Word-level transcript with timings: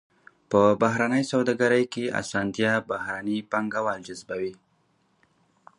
په 0.49 0.61
بهرنۍ 0.81 1.23
سوداګرۍ 1.33 1.83
کې 1.93 2.13
اسانتیا 2.21 2.73
بهرني 2.89 3.37
پانګوال 3.51 3.99
جذبوي. 4.07 4.53